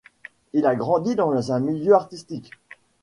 Il 0.53 0.65
a 0.65 0.75
grandi 0.75 1.13
dans 1.13 1.51
un 1.51 1.59
milieu 1.59 1.93
artistique. 1.93 2.49